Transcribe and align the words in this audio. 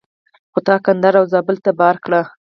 خو 0.51 0.59
تا 0.67 0.75
کندهار 0.85 1.15
او 1.19 1.25
زابل 1.33 1.57
ته 1.65 1.71
بار 1.79 1.95
کړه. 2.05 2.21